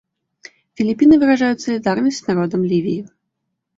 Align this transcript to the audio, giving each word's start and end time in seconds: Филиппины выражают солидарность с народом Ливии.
Филиппины 0.73 1.19
выражают 1.19 1.61
солидарность 1.61 2.23
с 2.23 2.27
народом 2.27 2.63
Ливии. 2.63 3.07